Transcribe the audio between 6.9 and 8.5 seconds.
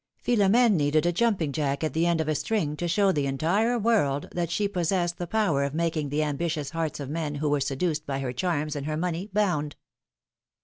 of men who were seduced by her